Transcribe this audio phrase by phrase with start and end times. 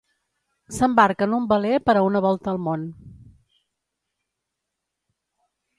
[0.77, 2.89] S'embarca en un veler per a una volta al món.